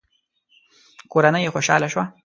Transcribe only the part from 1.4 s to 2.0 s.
يې خوشاله